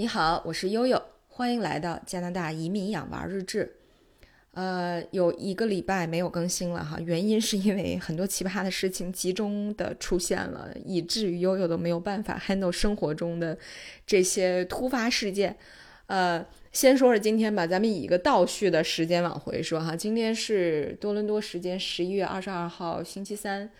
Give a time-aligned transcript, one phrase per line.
[0.00, 3.76] 你好，我是悠悠，欢迎来到加拿大移民养娃日志。
[4.52, 13.58] 呃，有一个礼拜没有更新了哈，原因是因为很多奇葩的事情集中的出现了，以至于悠悠都没有办法 handle 生活中的
[14.06, 15.54] 这些突发事件。
[16.06, 16.42] 呃，
[16.72, 19.94] 先说说今天吧，咱们以一个倒叙的时间往回说哈。
[19.94, 23.70] 今天是多伦多时间十一月二十二号星期三，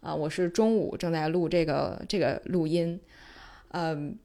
[0.00, 2.98] 啊，我是中午正在录这个这个录音，
[3.68, 4.18] 嗯。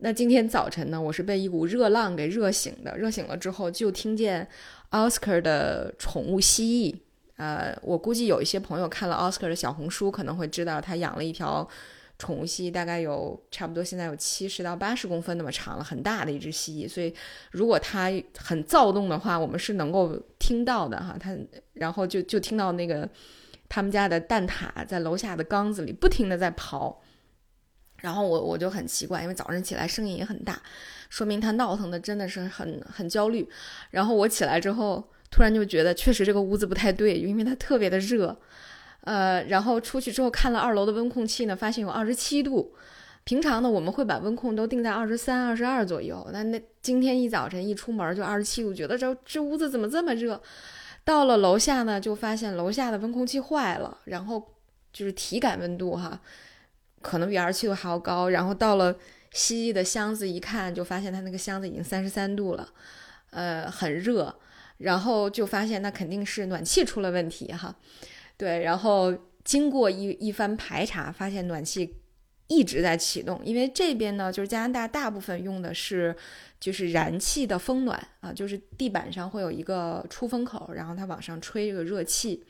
[0.00, 2.96] 那今天早晨呢，我是被一股热浪给热醒的。
[2.96, 4.46] 热醒了之后，就听见
[4.90, 6.96] 奥斯卡的宠物蜥蜴。
[7.36, 11.68] 呃，我估计有一些朋友看了奥斯卡的小红书，可能会知道他养了一条
[12.16, 16.88] 宠物蜥蜴，大概有差不多现在有七十到八十公分那么长了，很大的一只蜥蜴。
[16.88, 17.12] 所以
[17.50, 21.16] 如果它很躁动的话，我们是能够听到的哈。
[21.18, 21.36] 它
[21.74, 23.08] 然后就就听到那个
[23.68, 26.94] 他们家的蛋挞在楼下的缸子里不停的在刨。
[28.00, 30.60] 然后我我就很奇怪，因为早上起来声音也很大，
[31.08, 33.48] 说明他闹腾的真的是很很焦虑。
[33.90, 38.36] 然后我起来之后，突然就觉得确实这个屋子不太对，因为它特别的热。
[39.02, 42.74] 呃，然后出去之后看了二楼的温控器呢，发现有二十七度。
[43.24, 50.40] 平常呢我们会把温控都定在二十三、二十二左右，那那今天一早晨一出门就二十七度，觉得这这屋子怎么这么热？
[51.04, 54.54] 到了楼下呢，就发现楼下的温控器坏了，然后
[54.92, 56.20] 就是体感温度哈。
[57.00, 58.96] 可能比二十七度还要高，然后到了
[59.32, 62.68] 蜥蜴的箱子一看，就发现它那个箱子已经三十三度了，
[63.30, 64.34] 呃，很热，
[64.78, 67.74] 然后就发现那肯定是暖气出了问题哈，
[68.36, 71.96] 对，然后经过一一番排查，发现暖气
[72.46, 76.16] 一直在启动，因为这边呢，就是加拿大大部分用的是
[76.58, 82.44] 就是燃气的风暖啊，就是地板上会有一个出风口，然后它往上吹这个热气。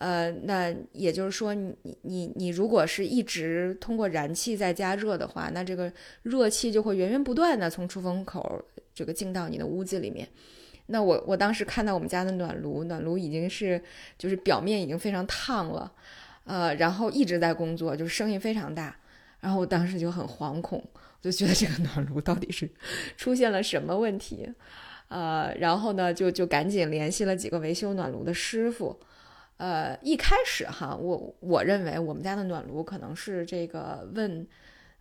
[0.00, 5.92] 呃，那也就是说，你你你如果是一直通过燃气在加热的话，那这个
[6.22, 10.26] 热气就会源源不断的从出风口这个进到你的屋子里面。
[10.86, 13.78] 那我我当时看到我们家的暖炉，暖炉已经是
[14.16, 15.92] 就是表面已经非常烫了，
[16.44, 18.96] 呃，然后一直在工作，就是声音非常大，
[19.40, 22.66] 然后我当时就很惶恐，我就觉得这个暖炉到底是
[23.18, 24.50] 出现了什么问题？
[25.08, 28.98] 呃，然后呢，就就赶紧联系了几个维修暖炉的师傅。
[29.60, 34.46] 呃，一开始哈，我我认为我们家的暖炉可能是这个问，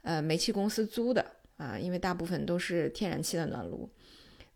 [0.01, 1.25] 呃，煤气公司租的
[1.55, 3.89] 啊，因为大部分都是天然气的暖炉，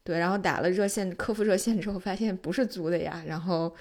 [0.03, 3.73] 对，然后打了热线客服热线之后，发现不是租的呀，然后。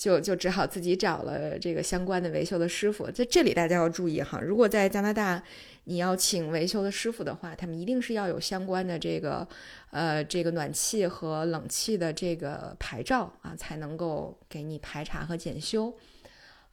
[0.00, 3.10] 就就只好自己找了这个相关的维修的师傅。
[3.10, 5.42] 在这里大家要注意哈，如果在加拿大
[5.84, 9.46] 你要请维修的师傅的话，他们一定是要有相关的这个
[9.90, 15.94] 呃这个暖气和冷气的这个牌照啊，才能够给你排查和检修。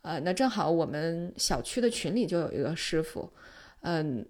[0.03, 3.29] 呃，那正好我们小区的群里就有一个师傅，
[3.81, 4.25] 嗯，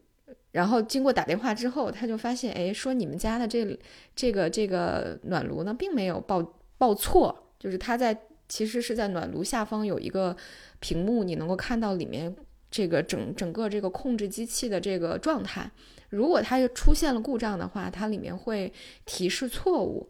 [0.53, 3.77] 然后经过打电话之后，他就发现，哎，说你们家的这
[4.15, 6.41] 这个这个暖炉呢，并没有报
[6.79, 8.19] 报错，就是他在。
[8.47, 10.35] 其实是在暖炉下方有一个
[10.79, 12.35] 屏幕，你能够看到里面
[12.69, 15.69] 这个整整个这个控制机器的这个状态。
[16.09, 18.71] 如果它出现了故障的话，它里面会
[19.05, 20.09] 提示错误。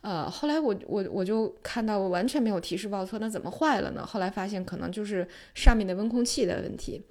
[0.00, 4.04] 呃，后来我我我就看到我完全没有提示报错，那怎么坏了呢？
[4.04, 7.02] 后来发现可能就是上面的温控器的问题。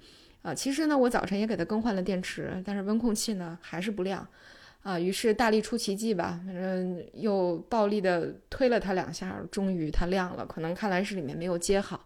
[0.42, 4.26] 啊，其实呢，我早晨也给它更换了电池，但是温控器呢还是不亮。
[4.84, 10.44] 啊，于是大力出奇迹吧，反正又暴力的推了它两下，终于它亮了。
[10.44, 12.04] 可能看来是里面没有接好。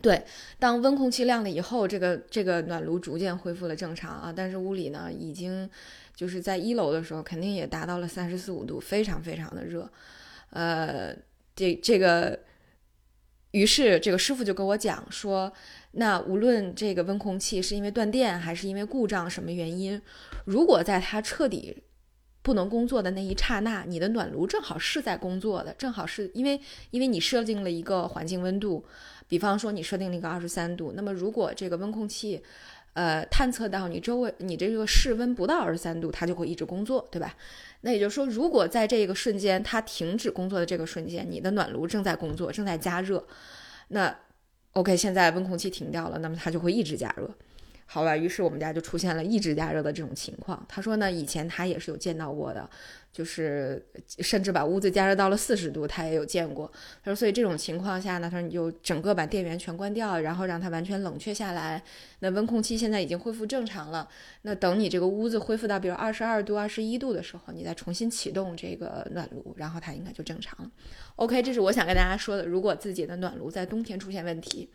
[0.00, 0.22] 对，
[0.60, 4.32] 当温控器亮了以后，这个这个暖炉逐渐恢复了正常啊。
[4.34, 5.68] 但是屋里呢，已经
[6.14, 9.90] 就是在一楼的时候，肯定也达到了三十四五度，非常非常的热。
[10.50, 11.12] 呃，
[11.56, 12.38] 这这个，
[13.56, 15.52] 于是这个师傅就跟我讲说。
[15.98, 19.98] 那无论这个温控器是因为断电还是因为故障什么原因，
[20.44, 21.74] 如果在它彻底
[22.42, 28.84] 不能工作的那一刹那，你的暖炉正好是在工作的，正好是因为因为你设定了一个环境温度，
[29.26, 32.42] 比方说你设定了一个二十三度，那么如果这个温控器，
[32.96, 37.36] 呃，探测到你周围你这个室温不到二十三度，它就会一直工作，对吧？
[37.82, 43.24] 那也就是说，如果在这个瞬间它停止工作的这个瞬间，你的暖炉正在工作，正在加热，
[43.88, 44.16] 那。
[44.72, 47.30] OK，现在温控器停掉了，那么它就会一直加热，
[47.86, 48.14] 好吧？
[48.14, 50.62] 于是我们家就出现了一直加热的这种情况。
[50.68, 52.68] 他说呢，以前他也是有见到过的。
[53.16, 53.82] 就是
[54.18, 56.70] 甚至把屋子加热到了四十度，他也有见过。
[57.02, 61.82] 他说，所以这种情况下呢，他说你就整个把电源全关掉，然后让它完全冷却下来。
[62.18, 64.06] 那温控器现在已经恢复正常了。
[64.42, 70.70] 那等你这个屋子恢复到比如二十二度、二十一度的时候，你再重新启动这个暖炉，然后它应该就正常了。
[71.14, 72.44] OK，这是我想跟大家说的。
[72.44, 74.68] 如果自己的暖炉在冬天出现问题，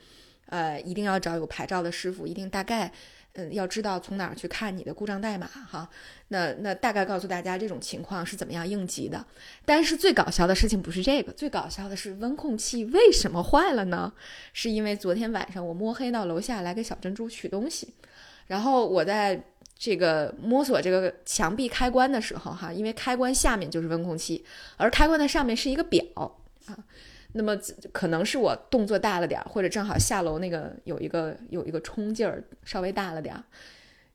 [0.47, 2.91] 呃，一定要找有牌照的师傅，一定大概
[3.33, 5.89] 嗯，要知道从哪儿去看你的故障代码哈。
[6.27, 9.25] 那那大概告诉大家这种情况是怎么样应急的。
[9.65, 14.11] 但是最搞笑的事情不是这个，最搞笑的是温控器为什么坏了呢？
[14.51, 17.93] 是因为昨天晚上我摸黑到楼下来给小珍珠取东西，
[18.47, 19.41] 然后我在
[19.77, 24.45] 这个摸索这个墙壁开关的时候哈，因为开关下面就是温控器，
[24.77, 26.03] 而开关的上面是一个表
[26.65, 26.77] 啊。
[27.33, 27.57] 那么
[27.93, 33.43] 可能是我动作大了点儿，或者正好下楼那个有一个有一个冲劲儿稍微大了点儿，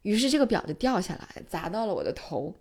[0.02, 2.54] 于是这个表就掉下来，砸到了我的头。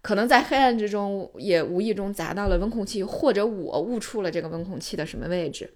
[0.00, 5.72] 可能在黑暗之中也无意中砸到了温控器，或者我误触了这个温控器的什么位置，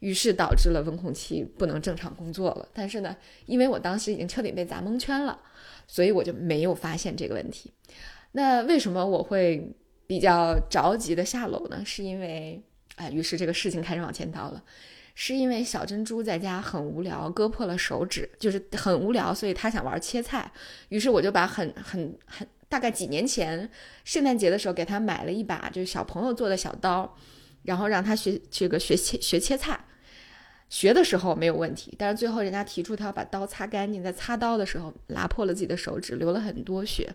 [0.00, 2.68] 于是导致了温控器不能正常工作了。
[2.72, 3.16] 但是呢，
[3.46, 5.40] 因为我当时已经彻底被砸蒙圈了，
[5.88, 7.72] 所以我就没有发现这个问题。
[8.32, 9.74] 那为什么我会
[10.06, 11.82] 比较着急的下楼呢？
[11.84, 12.62] 是因为。
[12.96, 14.62] 哎，于是这个事情开始往前倒了，
[15.14, 20.50] 是因为小珍珠在家很无聊，割破了手指，就是很无聊，所以他想玩切菜。
[20.90, 23.68] 于是我就把很很很大概几年前
[24.04, 27.16] 圣诞节的时候给他买了一把就是小朋友做的小刀，
[27.62, 29.84] 然后让他学这个学切学切菜。
[30.68, 37.14] 学的时候没有问题，但是最后人家提出他要把刀擦干净，在擦刀的时候拉破了自己的手指，流了很多血，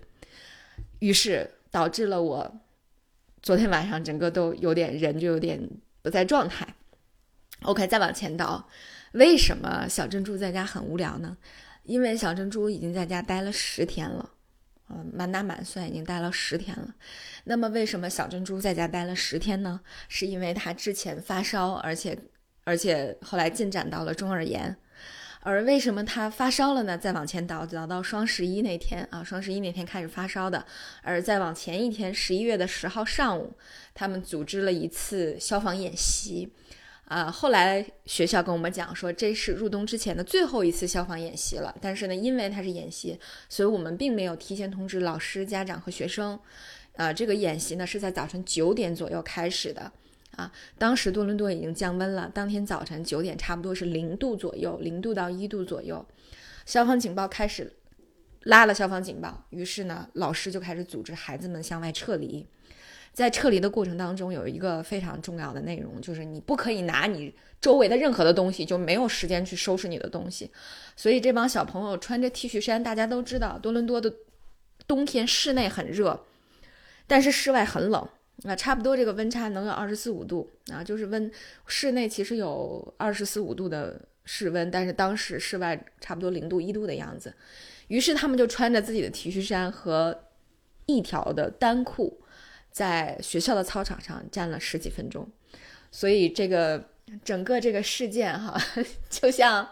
[1.00, 2.60] 于是导致了我。
[3.48, 5.58] 昨天晚上整个都有点人就有点
[6.02, 6.68] 不在状态。
[7.62, 8.68] OK，再往前倒，
[9.14, 11.38] 为什么小珍珠在家很无聊呢？
[11.84, 14.32] 因为小珍珠已经在家待了十天了，
[14.90, 16.94] 嗯，满打满算已经待了十天了。
[17.46, 19.80] 那么为什么小珍珠在家待了十天呢？
[20.10, 22.20] 是因为她之前发烧，而且
[22.66, 24.76] 而且后来进展到了中耳炎。
[25.50, 26.98] 而为什么他发烧了呢？
[26.98, 30.66] 再往前倒，倒到双十一那天啊，双十一那天开始发烧的。
[31.02, 33.54] 而再往前一天，十一月的十号上午，
[33.94, 36.52] 他们组织了一次消防演习，
[37.06, 41.74] 啊，后来学校跟我们讲说，这是入冬之前的最后一次消防演习了。
[41.80, 43.18] 但是呢，因为它是演习，
[43.48, 46.38] 所以我们并没有提前通知老师、家长和学生。
[46.98, 49.90] 啊，这个演习呢是在早晨九点左右开始的。
[50.38, 52.32] 啊，当时多伦多已经降温了。
[52.34, 56.06] 当天早晨九点，差不多是零度左右，零度到一度左右。
[56.66, 57.74] 消防警报开始
[58.44, 62.48] 拉了消防警报，于是呢，老师就开始组织孩子们向外撤离。
[63.14, 70.52] 在撤离的过程当中，有一个非常重要的内容，就是你不可以拿你周围的任何的东西，就没有时间去收拾你的东西。
[70.96, 74.14] 所以这帮小朋友穿着 T 恤衫，大家都知道，多伦多的
[74.86, 76.26] 冬天室内很热，
[77.08, 78.08] 但是室外很冷。
[78.44, 81.32] 啊，差不多这个温差能有二十四五度啊，就是温
[81.66, 87.34] 室内其实有二十四五度的室温，但是当时室外差不多零度一度的样子。
[87.88, 90.24] 于是他们就穿着自己的 T 恤衫和
[90.86, 92.22] 一条的单裤，
[92.72, 95.28] 在学校的操场上站了十几分钟。
[95.92, 96.90] 所以这个
[97.24, 98.60] 整个这个事件哈，
[99.10, 99.68] 就像。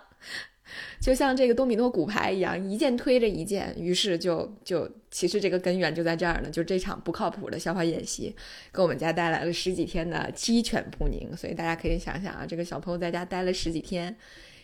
[0.99, 8.35] 就像这个多米诺骨牌一样，一件推着一件，于是就就其实这个根源就在这儿呢，就这场不靠谱的消防演习，
[8.73, 11.35] 给我们家带来了十几天的鸡犬不宁。
[11.37, 14.15] 所以大家可以想想啊，这个小朋友在家待了十几天，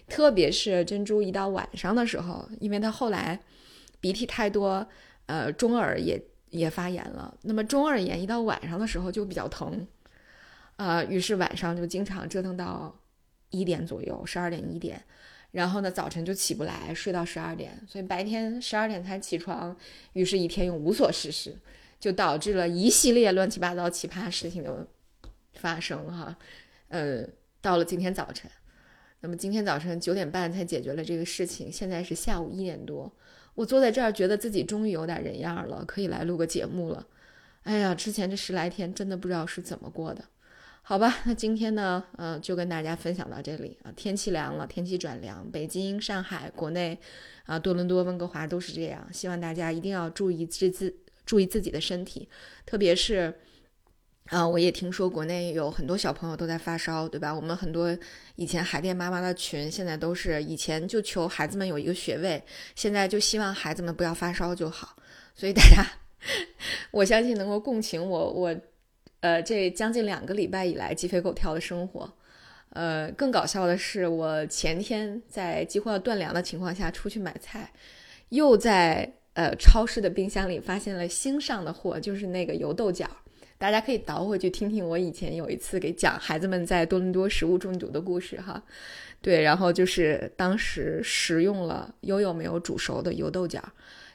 [0.07, 3.39] 特别是珍珠一到晚上的时候，因为他后来
[4.00, 4.88] 鼻涕太多，
[5.27, 6.19] 呃，中耳也
[6.50, 7.38] 也发炎了。
[7.44, 9.88] 那么中耳炎一到晚上的时候就比较疼，
[10.77, 13.00] 呃，于是晚上就经常折腾到
[13.51, 15.00] 一点左右，十二点一点。
[15.51, 19.75] 然后呢，早晨就起不来，睡到十二点，所以白天十二点才起床，
[20.13, 21.53] 于是，一天又无所事事，
[22.00, 24.87] 就导致了一系列乱七八糟奇葩事情的
[25.56, 26.37] 发生哈。
[26.87, 27.28] 呃，
[27.59, 28.49] 到了今天早晨，
[29.19, 33.11] 那么今天早晨九点半才解决了这个事情，现在是下午一点多，
[33.54, 37.06] 我坐在这儿，觉得自己终于有点人样了，可以来录个节目了。
[37.64, 40.23] 哎呀，之前这十来天真的不知道是怎么过的。
[40.83, 43.94] 好吧，那今天呢，嗯，就跟大家分享到这里啊。
[43.95, 46.97] 天气凉了，天气转凉，北京、上海、国内，
[47.45, 49.07] 啊，多伦多、温哥华都是这样。
[49.14, 50.94] 希望大家一定要注意自自
[51.26, 52.28] 注意自己的身体，
[52.66, 53.33] 特别是，
[54.26, 57.33] 啊，我也听说国内有很多小朋友都在发烧，对吧？
[57.33, 57.95] 我们很多
[58.35, 62.44] 以前海淀妈妈的群，现在都是以前就求孩子们有一个学位，
[62.76, 64.97] 现在就希望孩子们不要发烧就好。
[65.35, 65.88] 所以大家，
[66.92, 68.54] 我相信能够共情我，我。
[69.21, 72.11] 呃，这将近两个礼拜以来鸡飞狗跳的生活，
[72.71, 77.71] 呃，更搞笑的是，我前天在几乎要断粮的情况下出去买菜，
[78.30, 83.07] 又在呃超市的冰箱里发现了新上的货，就是那个油豆角。
[83.59, 88.63] 大家可以倒回去听听我以前有一次给讲孩子们在多伦多食物中毒的故事哈。
[89.21, 93.63] 对，然后就是当时食用了悠悠没有煮熟的油豆角，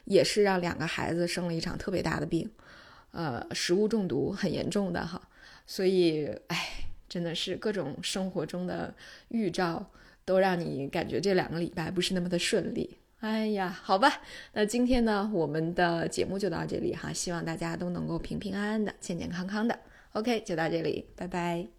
[0.03, 2.51] 也是让两个孩子生了一场特别大的病。
[3.11, 5.21] 呃，食物中毒很严重的哈，
[5.65, 8.93] 所以哎，真的是各种生活中的
[9.29, 9.85] 预兆
[10.25, 14.21] 都让你感觉这两个礼拜不是那么的顺利哎呀，好吧，
[14.53, 19.79] 那今天呢，我们的节目就到这里哈，希望大家都能够平平安安的、健健康康的。
[20.13, 21.76] OK，就到这里，拜拜。